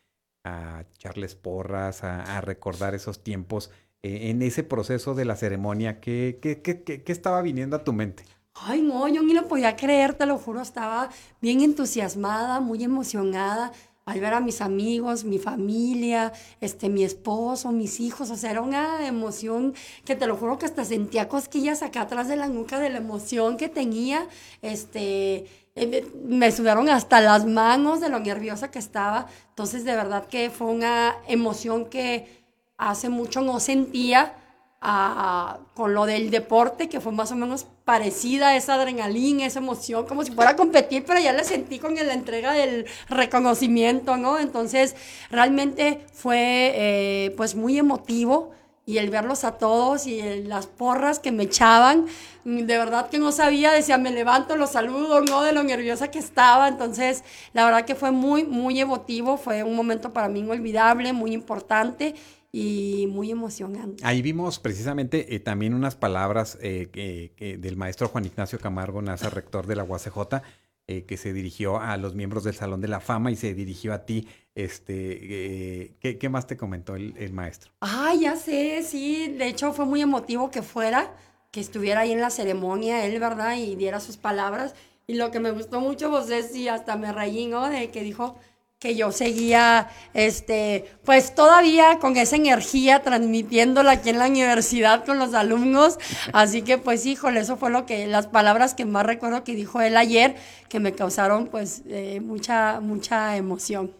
[0.44, 3.72] a echarles porras, a, a recordar esos tiempos?
[4.04, 7.82] Eh, en ese proceso de la ceremonia, ¿qué, qué, qué, qué- qué estaba viniendo a
[7.82, 8.22] tu mente?
[8.54, 11.10] Ay, no, yo ni lo podía creer, te lo juro, estaba
[11.42, 13.72] bien entusiasmada, muy emocionada
[14.06, 18.60] al ver a mis amigos, mi familia, este, mi esposo, mis hijos, o sea, era
[18.60, 22.78] una emoción que te lo juro que hasta sentía cosquillas acá atrás de la nuca
[22.78, 24.28] de la emoción que tenía,
[24.62, 30.26] este, eh, me, sudaron hasta las manos de lo nerviosa que estaba, entonces de verdad
[30.28, 32.44] que fue una emoción que
[32.78, 34.36] hace mucho no sentía
[34.80, 40.22] con lo del deporte, que fue más o menos parecida esa adrenalina, esa emoción, como
[40.22, 44.38] si fuera a competir, pero ya la sentí con la entrega del reconocimiento, ¿no?
[44.38, 44.94] Entonces,
[45.30, 48.52] realmente fue eh, pues muy emotivo
[48.84, 52.06] y el verlos a todos y las porras que me echaban,
[52.44, 55.42] de verdad que no sabía, decía, me levanto, los saludo, ¿no?
[55.42, 56.68] De lo nerviosa que estaba.
[56.68, 61.32] Entonces, la verdad que fue muy, muy emotivo, fue un momento para mí inolvidable, muy
[61.32, 62.14] importante
[62.58, 64.02] y muy emocionante.
[64.02, 69.66] Ahí vimos precisamente eh, también unas palabras eh, del maestro Juan Ignacio Camargo Naza, rector
[69.66, 70.40] de la UACJ,
[70.86, 73.92] eh, que se dirigió a los miembros del Salón de la Fama y se dirigió
[73.92, 74.26] a ti.
[74.54, 77.72] Este, ¿qué, más te comentó el, el, maestro?
[77.82, 79.34] Ah, ya sé, sí.
[79.36, 81.14] De hecho, fue muy emotivo que fuera,
[81.50, 83.58] que estuviera ahí en la ceremonia él, ¿verdad?
[83.58, 84.74] Y diera sus palabras.
[85.06, 87.68] Y lo que me gustó mucho, pues es, y hasta me reí, ¿no?
[87.68, 88.38] De que dijo,
[88.86, 95.18] que yo seguía, este, pues todavía con esa energía transmitiéndola aquí en la universidad con
[95.18, 95.98] los alumnos.
[96.32, 99.80] Así que, pues, híjole, eso fue lo que, las palabras que más recuerdo que dijo
[99.80, 100.36] él ayer,
[100.68, 103.90] que me causaron, pues, eh, mucha, mucha emoción.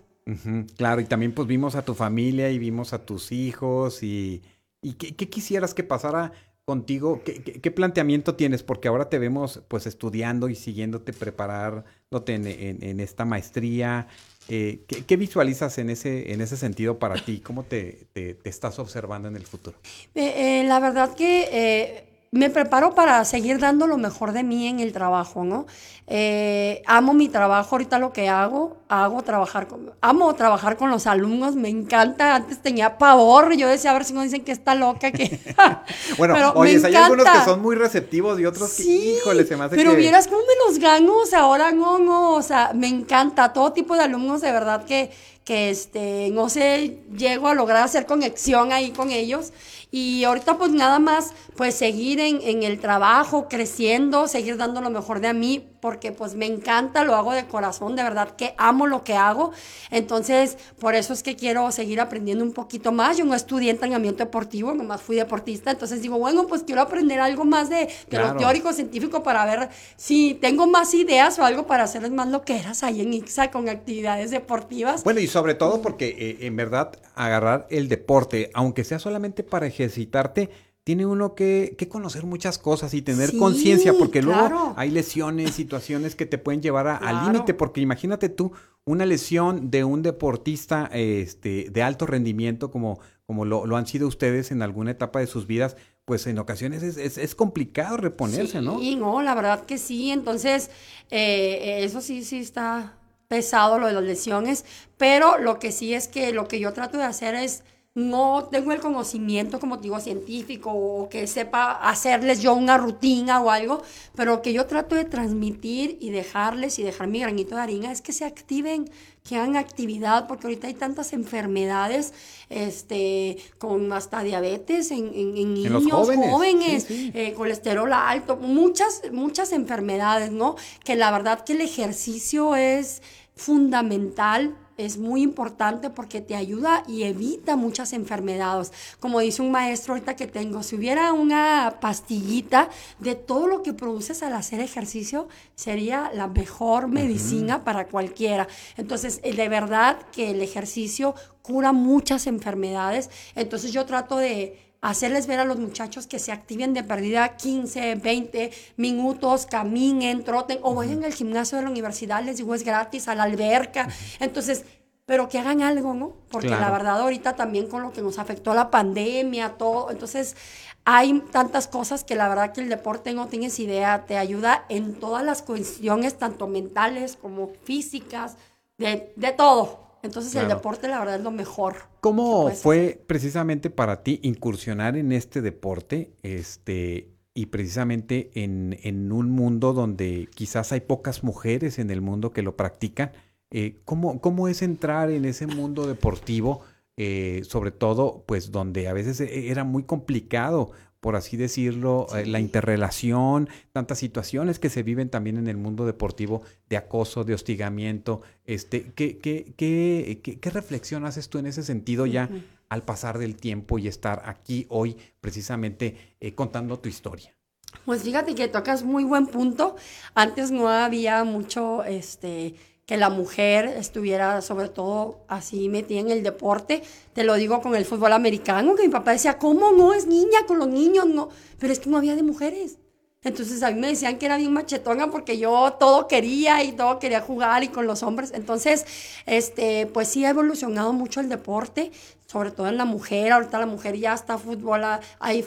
[0.76, 4.40] claro, y también, pues, vimos a tu familia y vimos a tus hijos y,
[4.82, 6.30] y ¿qué, quisieras que pasara
[6.64, 8.62] contigo, ¿qué, planteamiento tienes?
[8.62, 12.46] Porque ahora te vemos pues estudiando y siguiéndote, preparándote en,
[12.82, 14.08] en esta maestría.
[14.48, 17.40] Eh, ¿qué, visualizas en ese, en ese sentido para ti?
[17.40, 18.06] ¿Cómo te,
[18.44, 19.76] estás observando en el futuro?
[20.14, 22.04] Eh, eh, la verdad que
[22.36, 25.66] me preparo para seguir dando lo mejor de mí en el trabajo, ¿no?
[26.08, 31.08] Eh, amo mi trabajo, ahorita lo que hago, hago trabajar con, amo trabajar con los
[31.08, 34.76] alumnos, me encanta, antes tenía pavor, yo decía, a ver si no dicen que está
[34.76, 35.40] loca, que...
[36.18, 39.74] bueno, oye, hay algunos que son muy receptivos y otros que, híjole, se me hace
[39.74, 43.52] pero vieras cómo me los gano, o sea, ahora no, no, o sea, me encanta,
[43.52, 45.10] todo tipo de alumnos, de verdad que,
[45.44, 49.52] que este, no sé, llego a lograr hacer conexión ahí con ellos,
[49.90, 54.90] y ahorita pues nada más, pues seguir en, en, el trabajo, creciendo, seguir dando lo
[54.90, 58.54] mejor de a mí, porque pues me encanta, lo hago de corazón, de verdad que
[58.58, 59.52] amo lo que hago.
[59.92, 63.16] Entonces, por eso es que quiero seguir aprendiendo un poquito más.
[63.16, 67.44] Yo no estudié entrenamiento deportivo, nomás fui deportista, entonces digo, bueno, pues quiero aprender algo
[67.44, 71.84] más de, de lo teórico, científico, para ver si tengo más ideas o algo para
[71.84, 75.04] hacerles más lo que eras ahí en IXA con actividades deportivas.
[75.04, 79.66] Bueno, y sobre todo porque eh, en verdad agarrar el deporte, aunque sea solamente para
[79.84, 80.50] ejercitarte,
[80.86, 86.14] tiene uno que, que conocer muchas cosas y tener conciencia, porque luego hay lesiones, situaciones
[86.14, 88.52] que te pueden llevar al límite, porque imagínate tú
[88.84, 94.06] una lesión de un deportista este, de alto rendimiento como, como lo, lo, han sido
[94.06, 98.78] ustedes en alguna etapa de sus vidas, pues en ocasiones es, es, complicado reponerse, ¿no?
[98.78, 100.70] Sí, no, la verdad que sí, entonces
[101.10, 104.64] eh, eso sí, sí está pesado lo de las lesiones,
[104.96, 107.64] pero lo que sí es que lo que yo trato de hacer es
[107.96, 113.50] no tengo el conocimiento, como digo, científico o que sepa hacerles yo una rutina o
[113.50, 113.82] algo,
[114.14, 118.02] pero que yo trato de transmitir y dejarles y dejar mi granito de harina es
[118.02, 118.90] que se activen,
[119.26, 122.12] que hagan actividad, porque ahorita hay tantas enfermedades,
[122.50, 130.56] este, con hasta diabetes en, niños jóvenes, eh, colesterol alto, muchas, muchas enfermedades, ¿no?
[130.84, 133.00] Que la verdad que el ejercicio es
[133.34, 138.72] fundamental es muy importante porque te ayuda y evita muchas enfermedades.
[139.00, 143.72] Como dice un maestro ahorita que tengo, si hubiera una pastillita de todo lo que
[143.72, 148.48] produces al hacer ejercicio, sería la mejor medicina para cualquiera.
[148.76, 153.08] Entonces, eh, de verdad que el ejercicio cura muchas enfermedades.
[153.34, 157.96] Entonces yo trato de hacerles ver a los muchachos que se activen de perdida 15,
[157.96, 163.08] 20 minutos, caminen, troten o vayan al gimnasio de la universidad, les digo, es gratis,
[163.08, 163.88] a la alberca.
[164.20, 164.64] Entonces,
[165.06, 166.14] pero que hagan algo, ¿no?
[166.30, 170.36] Porque la verdad ahorita también con lo que nos afectó la pandemia, todo, entonces
[170.84, 174.94] hay tantas cosas que la verdad que el deporte no tienes idea, te ayuda en
[174.94, 178.36] todas las cuestiones, tanto mentales como físicas,
[178.78, 179.80] de, de todo.
[180.02, 181.76] Entonces el deporte la verdad es lo mejor.
[182.06, 186.12] ¿Cómo fue precisamente para ti incursionar en este deporte?
[186.22, 192.32] Este, y precisamente en, en, un mundo donde quizás hay pocas mujeres en el mundo
[192.32, 193.10] que lo practican.
[193.50, 196.60] Eh, ¿cómo, ¿Cómo es entrar en ese mundo deportivo?
[196.96, 202.26] Eh, sobre todo, pues donde a veces e, era muy complicado por así decirlo, eh,
[202.26, 207.34] la interrelación, tantas situaciones que se viven también en el mundo deportivo de acoso, de
[207.34, 208.22] hostigamiento.
[208.44, 212.28] Este, ¿qué, qué, qué, qué, reflexión haces tú en ese sentido ya
[212.68, 217.36] al pasar del tiempo y estar aquí hoy precisamente eh, contando tu historia?
[217.84, 219.76] Pues fíjate que tocas muy buen punto.
[220.14, 222.54] Antes no había mucho, este,
[222.86, 226.82] que la mujer estuviera sobre todo así metida en el deporte.
[227.14, 230.46] Te lo digo con el fútbol americano, que mi papá decía, ¿cómo no es niña
[230.46, 231.06] con los niños?
[231.06, 232.78] No, pero es que no había de mujeres.
[233.26, 237.00] Entonces a mí me decían que era bien machetona porque yo todo quería y todo
[237.00, 238.30] quería jugar y con los hombres.
[238.32, 238.86] Entonces,
[239.26, 241.90] este, pues sí ha evolucionado mucho el deporte,
[242.26, 243.32] sobre todo en la mujer.
[243.32, 244.82] Ahorita la mujer ya está fútbol,
[245.18, 245.44] hay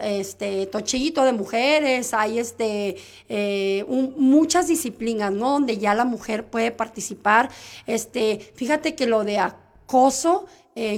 [0.00, 2.96] este, tochito de mujeres, hay este,
[3.28, 3.84] eh,
[4.16, 5.50] muchas disciplinas, ¿no?
[5.50, 7.50] Donde ya la mujer puede participar.
[7.86, 10.46] Este, fíjate que lo de acoso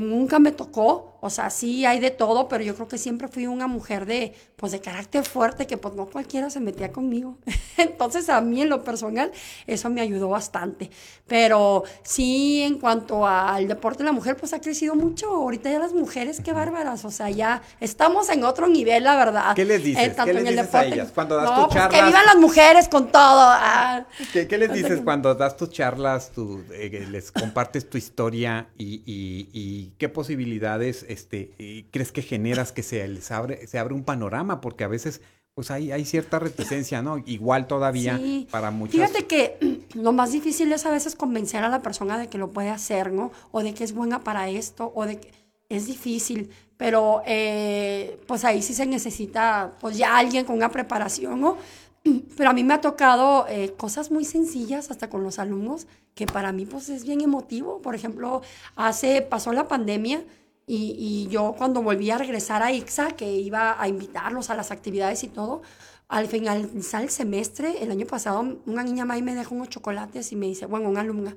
[0.01, 3.47] nunca me tocó o sea, sí hay de todo, pero yo creo que siempre fui
[3.47, 7.39] una mujer de, pues, de carácter fuerte, que pues no cualquiera se metía conmigo.
[7.77, 9.31] Entonces, a mí en lo personal,
[9.69, 10.91] eso me ayudó bastante.
[11.29, 15.29] Pero sí, en cuanto al deporte de la mujer, pues ha crecido mucho.
[15.29, 17.05] Ahorita ya las mujeres, qué bárbaras.
[17.05, 19.55] O sea, ya estamos en otro nivel, la verdad.
[19.55, 20.17] ¿Qué les dices?
[20.25, 21.89] ¿Qué les dices a ellas cuando das tus charlas?
[21.89, 23.23] Pues, que vivan las mujeres con todo.
[23.23, 24.07] Ah.
[24.33, 26.33] ¿Qué, les dices cuando das tus charlas,
[26.73, 33.07] eh, les compartes tu historia y, y qué posibilidades este, crees que generas que se
[33.07, 34.61] les abre, se abre un panorama?
[34.61, 35.21] Porque a veces
[35.55, 37.19] pues hay, hay cierta reticencia, ¿no?
[37.27, 38.19] Igual todavía
[38.51, 38.95] para muchos.
[38.95, 42.51] Fíjate que lo más difícil es a veces convencer a la persona de que lo
[42.51, 43.33] puede hacer, ¿no?
[43.51, 45.31] O de que es buena para esto, o de que
[45.69, 51.41] es difícil, pero eh, pues ahí sí se necesita pues ya alguien con una preparación,
[51.41, 51.57] ¿no?
[52.37, 56.27] Pero a mí me ha tocado eh, cosas muy sencillas hasta con los alumnos que
[56.27, 57.81] para mí pues es bien emotivo.
[57.81, 58.43] Por ejemplo,
[58.77, 60.25] hace, pasó la pandemia
[60.67, 65.25] y, yo cuando volví a regresar a IXA, que iba a invitarlos a las actividades
[65.25, 65.63] y todo,
[66.09, 70.37] al finalizar el semestre, el año pasado, una niña más me dejó unos chocolates y
[70.37, 71.37] me dice, bueno, una alumna,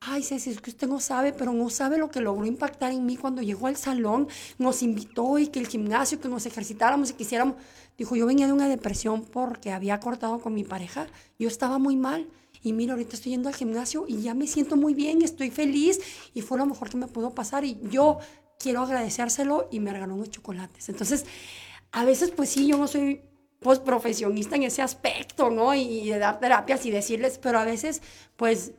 [0.00, 3.06] ay Ceci, es que usted no sabe, pero no sabe lo que logró impactar en
[3.06, 7.14] mí cuando llegó al salón, nos invitó y que el gimnasio, que nos ejercitáramos y
[7.14, 7.56] quisiéramos.
[7.98, 11.06] Dijo, yo venía de una depresión porque había cortado con mi pareja,
[11.38, 12.28] yo estaba muy mal.
[12.64, 15.98] Y mira, ahorita estoy yendo al gimnasio y ya me siento muy bien, estoy feliz
[16.32, 17.64] y fue lo mejor que me pudo pasar.
[17.64, 18.18] Y yo
[18.62, 20.88] quiero agradecérselo y me regaló unos chocolates.
[20.88, 21.26] Entonces,
[21.90, 23.22] a veces pues sí, yo no soy
[23.60, 25.74] pues profesionista en ese aspecto, ¿no?
[25.74, 28.02] Y, de dar terapias y decirles, pero a veces
[28.36, 28.72] pues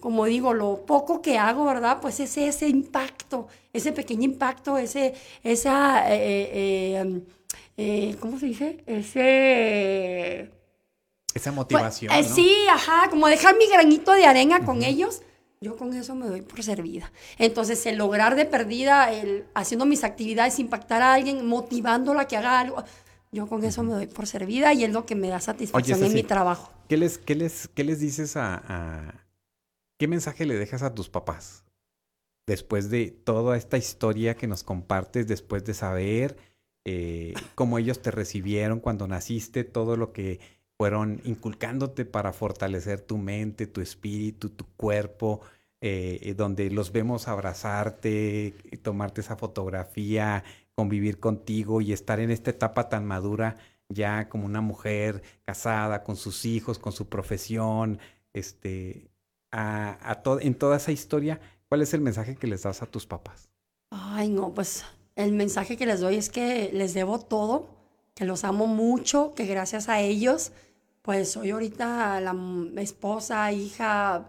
[0.00, 1.98] como digo, lo poco que hago, ¿verdad?
[2.00, 7.22] Pues ese, ese impacto, ese pequeño impacto, ese, esa, eh, eh,
[7.76, 8.82] eh, ¿cómo se dice?
[8.86, 10.50] Ese...
[11.32, 12.12] Esa motivación.
[12.12, 15.22] Pues, sí, ajá, como dejar mi granito de arena con ellos
[15.62, 17.12] yo con eso me doy por servida.
[17.38, 22.36] Entonces, el lograr de perdida, el haciendo mis actividades, impactar a alguien, motivándola a que
[22.36, 22.82] haga algo,
[23.30, 26.12] yo con eso me doy por servida y es lo que me da satisfacción en
[26.12, 26.70] mi trabajo.
[26.88, 29.14] ¿Qué les, qué les, qué les dices a,
[29.98, 31.64] ¿Qué mensaje le dejas a tus papás?
[32.46, 36.36] Después de toda esta historia que nos compartes, después de saber
[36.84, 40.40] eh, cómo ellos te recibieron cuando naciste, todo lo que
[40.82, 45.40] fueron inculcándote para fortalecer tu mente, tu espíritu, tu cuerpo,
[45.80, 50.42] eh, eh, donde los vemos abrazarte, tomarte esa fotografía,
[50.74, 56.16] convivir contigo y estar en esta etapa tan madura ya como una mujer casada con
[56.16, 58.00] sus hijos, con su profesión,
[58.32, 59.08] este,
[59.52, 63.50] en toda esa historia, ¿cuál es el mensaje que les das a tus papás?
[63.92, 67.68] Ay, no, pues el mensaje que les doy es que les debo todo,
[68.16, 70.50] que los amo mucho, que gracias a ellos
[71.02, 74.28] pues soy ahorita la esposa, hija,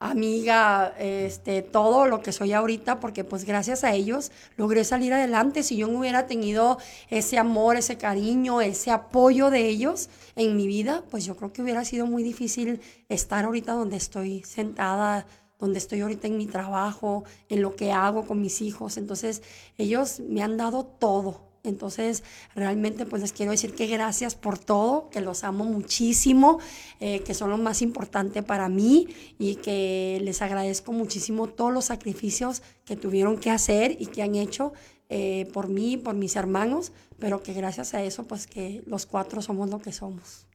[0.00, 5.62] amiga, este, todo lo que soy ahorita, porque pues gracias a ellos logré salir adelante.
[5.62, 6.78] Si yo no hubiera tenido
[7.10, 11.62] ese amor, ese cariño, ese apoyo de ellos en mi vida, pues yo creo que
[11.62, 15.26] hubiera sido muy difícil estar ahorita donde estoy sentada
[15.60, 18.96] donde estoy ahorita en mi trabajo, en lo que hago con mis hijos.
[18.96, 19.42] Entonces,
[19.76, 22.22] ellos me han dado todo, entonces,
[22.54, 26.58] realmente pues les quiero decir que gracias por todo, que los amo muchísimo,
[27.00, 31.86] eh, que son lo más importante para mí y que les agradezco muchísimo todos los
[31.86, 34.72] sacrificios que tuvieron que hacer y que han hecho
[35.10, 39.42] eh, por mí, por mis hermanos, pero que gracias a eso pues que los cuatro
[39.42, 40.46] somos lo que somos.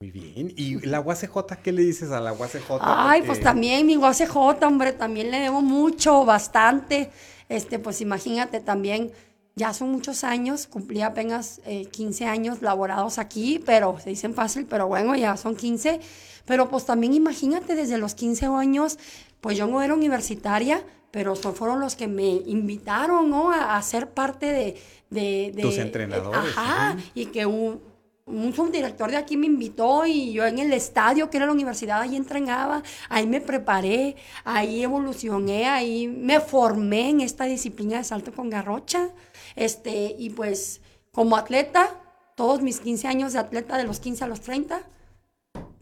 [0.00, 0.52] Muy bien.
[0.56, 2.78] ¿Y la UACJ qué le dices a la UACJ?
[2.80, 7.10] Ay, pues también mi UACJ, hombre, también le debo mucho, bastante.
[7.48, 9.12] Este, pues imagínate también
[9.56, 11.60] ya son muchos años, cumplí apenas
[11.92, 16.00] 15 eh, años laborados aquí, pero se dicen fácil, pero bueno, ya son 15.
[16.44, 18.98] Pero pues también imagínate, desde los 15 años,
[19.40, 23.52] pues yo no era universitaria, pero fueron los que me invitaron, ¿no?
[23.52, 24.76] A, ser parte de...
[25.10, 26.52] de, Tus entrenadores.
[26.56, 27.80] Ajá, y que un,
[28.26, 32.00] un subdirector de aquí me invitó y yo en el estadio, que era la universidad,
[32.00, 38.32] ahí entrenaba, ahí me preparé, ahí evolucioné, ahí me formé en esta disciplina de salto
[38.32, 39.10] con garrocha.
[39.56, 40.80] Este, y pues
[41.12, 42.00] como atleta,
[42.34, 44.82] todos mis 15 años de atleta, de los 15 a los 30,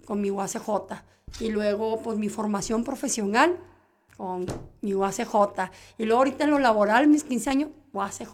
[0.05, 1.03] con mi UACJ.
[1.41, 3.59] Y luego, pues mi formación profesional
[4.17, 4.47] con
[4.81, 5.71] mi UACJ.
[5.97, 8.33] Y luego ahorita en lo laboral, mis 15 años, UACJ.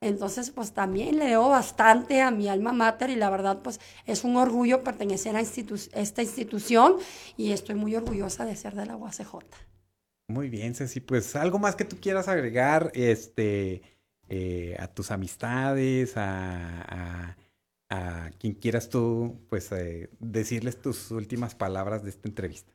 [0.00, 4.24] Entonces, pues también le debo bastante a mi alma mater y la verdad, pues es
[4.24, 6.96] un orgullo pertenecer a esta institución
[7.36, 9.34] y estoy muy orgullosa de ser de la UACJ.
[10.28, 11.00] Muy bien, Ceci.
[11.00, 13.82] Pues algo más que tú quieras agregar este,
[14.28, 17.36] eh, a tus amistades, a,
[18.38, 22.72] quien quieras tú, pues eh, decirles tus últimas palabras de esta entrevista.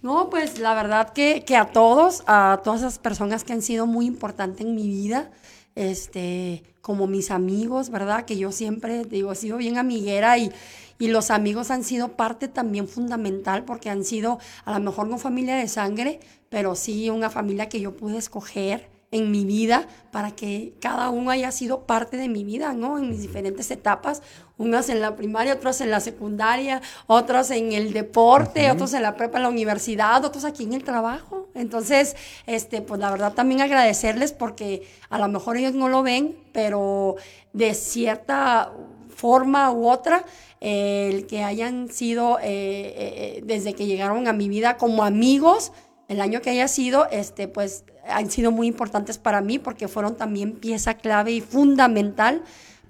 [0.00, 3.86] No, pues la verdad que, que a todos, a todas esas personas que han sido
[3.86, 5.32] muy importantes en mi vida,
[5.74, 8.24] este, como mis amigos, ¿verdad?
[8.24, 10.52] Que yo siempre, digo, he sido bien amiguera y,
[10.98, 15.18] y los amigos han sido parte también fundamental porque han sido, a lo mejor no
[15.18, 20.32] familia de sangre, pero sí una familia que yo pude escoger en mi vida para
[20.32, 22.98] que cada uno haya sido parte de mi vida, ¿no?
[22.98, 24.22] En mis diferentes etapas,
[24.58, 29.14] unas en la primaria, otras en la secundaria, otros en el deporte, otros en la
[29.14, 31.48] prepa, en la universidad, otros aquí en el trabajo.
[31.54, 36.36] Entonces, este, pues la verdad también agradecerles porque a lo mejor ellos no lo ven,
[36.52, 37.14] pero
[37.52, 38.72] de cierta
[39.14, 40.24] forma u otra,
[40.60, 45.70] el que hayan sido eh, eh, eh, desde que llegaron a mi vida como amigos,
[46.08, 50.16] el año que haya sido, este, pues han sido muy importantes para mí porque fueron
[50.16, 52.42] también pieza clave y fundamental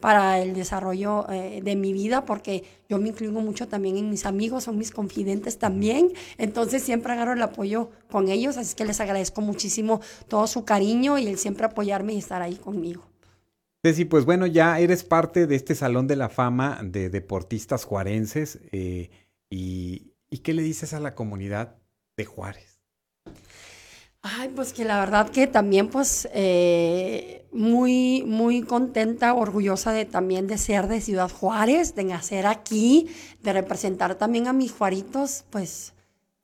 [0.04, 4.26] para el desarrollo eh, de mi vida, porque yo me incluyo mucho también en mis
[4.26, 9.00] amigos, son mis confidentes también, entonces siempre agarro el apoyo con ellos, así que les
[9.00, 13.06] agradezco muchísimo todo su cariño y el siempre apoyarme y estar ahí conmigo.
[13.82, 18.60] Ceci, pues bueno, ya eres parte de este Salón de la Fama de Deportistas Juarenses,
[18.72, 19.08] eh,
[19.48, 21.76] y, ¿y qué le dices a la comunidad
[22.18, 22.82] de Juárez?
[24.26, 30.46] Ay, pues que la verdad que también pues eh, muy, muy contenta, orgullosa de también
[30.46, 33.06] de ser de Ciudad Juárez, de nacer aquí,
[33.42, 35.93] de representar también a mis juaritos, pues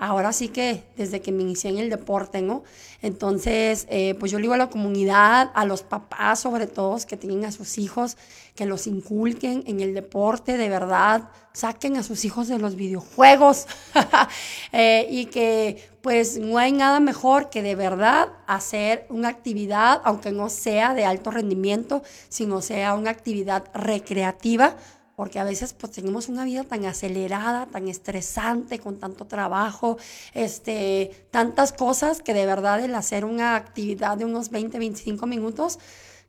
[0.00, 2.64] ahora sí que desde que me inicié en el deporte, ¿no?
[3.02, 7.18] Entonces, eh, pues yo le digo a la comunidad, a los papás sobre todo, que
[7.18, 8.16] tienen a sus hijos,
[8.54, 13.66] que los inculquen en el deporte, de verdad, saquen a sus hijos de los videojuegos
[14.72, 20.32] eh, y que pues no hay nada mejor que de verdad hacer una actividad, aunque
[20.32, 24.76] no sea de alto rendimiento, sino sea una actividad recreativa
[25.20, 29.98] porque a veces pues tenemos una vida tan acelerada, tan estresante, con tanto trabajo,
[30.32, 35.78] este, tantas cosas que de verdad el hacer una actividad de unos 20, 25 minutos,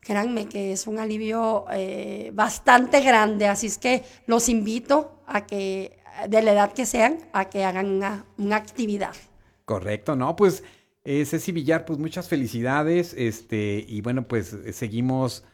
[0.02, 5.98] créanme que es un alivio eh, bastante grande, así es que los invito a que,
[6.28, 9.16] de la edad que sean, a que hagan una, una actividad.
[9.64, 10.36] Correcto, ¿no?
[10.36, 10.66] Pues
[11.06, 15.46] eh, Ceci Villar, pues muchas felicidades, este, y bueno, pues seguimos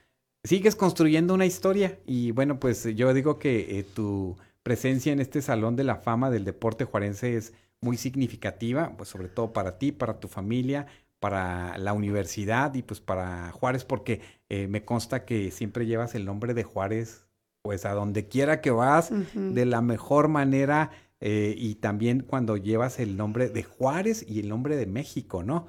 [0.43, 5.41] sigues construyendo una historia y bueno, pues yo digo que eh, tu presencia en este
[5.41, 9.91] Salón de la Fama del Deporte Juarense es muy significativa, pues sobre todo para ti,
[9.91, 10.87] para tu familia,
[11.19, 16.25] para la universidad y pues para Juárez, porque eh, me consta que siempre llevas el
[16.25, 17.25] nombre de Juárez,
[17.61, 20.91] pues a donde quiera que vas, de la mejor manera.
[21.19, 25.67] Eh, y también cuando llevas el nombre de Juárez y el nombre de México, ¿no?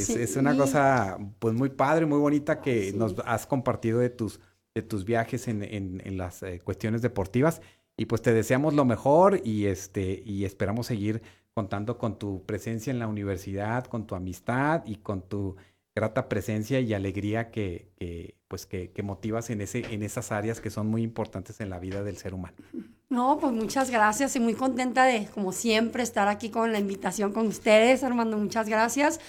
[0.00, 4.40] Es, una cosa pues muy padre, muy bonita que nos has compartido de tus,
[4.74, 7.60] de tus viajes en, en, las eh, cuestiones deportivas.
[7.96, 11.22] Y pues te deseamos lo mejor y, este, y esperamos seguir
[11.54, 15.56] contando con tu presencia en la universidad, con tu amistad y con tu
[15.94, 20.60] grata presencia y alegría que, que pues que, que, motivas en, ese, en esas áreas
[20.60, 22.56] que son muy importantes en la vida del ser humano.
[23.08, 27.32] No, pues muchas gracias y muy contenta de, como siempre, estar aquí con la invitación
[27.32, 28.36] con ustedes, Armando.
[28.36, 29.20] Muchas gracias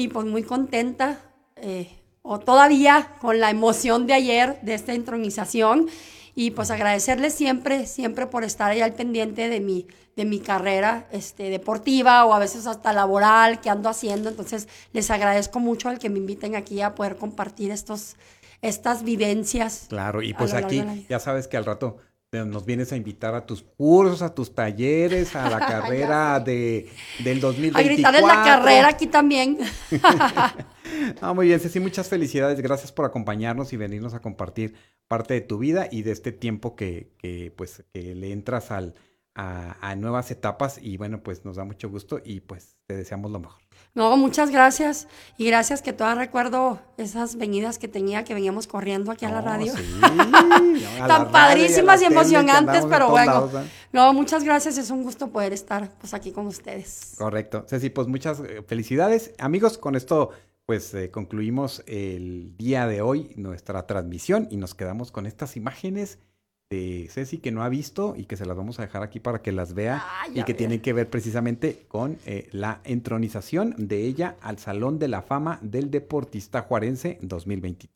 [0.00, 1.18] y pues muy contenta,
[1.56, 1.90] eh,
[2.22, 5.88] o todavía con la emoción de ayer de esta intronización
[6.34, 9.86] y pues agradecerles siempre, siempre por estar ahí al pendiente de mi,
[10.16, 14.30] de mi carrera este, deportiva o a veces hasta laboral que ando haciendo.
[14.30, 18.16] Entonces les agradezco mucho al que me inviten aquí a poder compartir estos,
[18.62, 19.84] estas vivencias.
[19.90, 21.98] Claro, y pues aquí ya sabes que al rato
[22.32, 26.88] nos vienes a invitar a tus cursos, a tus talleres, a la carrera de,
[27.24, 27.80] del 2024.
[27.80, 29.58] A gritarles la carrera aquí también.
[31.20, 32.60] ah, muy bien, Ceci, muchas felicidades.
[32.60, 34.74] Gracias por acompañarnos y venirnos a compartir
[35.08, 38.94] parte de tu vida y de este tiempo que, que pues, que le entras al,
[39.34, 43.40] a, nuevas etapas y bueno, pues nos da mucho gusto y pues te deseamos lo
[43.40, 43.62] mejor.
[43.94, 49.10] No, muchas gracias y gracias que todavía recuerdo esas venidas que tenía, que veníamos corriendo
[49.10, 49.72] aquí a la radio.
[51.06, 53.50] Tan padrísimas y, emocionantes, pero bueno.
[53.92, 57.14] No, muchas gracias, es un gusto poder estar pues aquí con ustedes.
[57.18, 57.64] Correcto.
[57.68, 59.32] Ceci, pues muchas eh, felicidades.
[59.38, 60.30] Amigos, con esto
[60.66, 66.20] pues eh, concluimos el día de hoy nuestra transmisión y nos quedamos con estas imágenes
[66.70, 69.42] de Ceci que no ha visto y que se las vamos a dejar aquí para
[69.42, 74.06] que las vea Ah, y que tienen que ver precisamente con eh, la entronización de
[74.06, 77.90] ella al Salón de la Fama del Deportista Juarense 2023.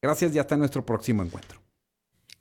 [0.00, 1.60] Gracias y hasta nuestro próximo encuentro.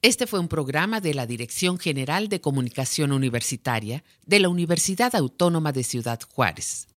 [0.02, 5.72] Este fue un programa de la Dirección General de Comunicación Universitaria de la Universidad Autónoma
[5.72, 6.88] de Ciudad Juárez.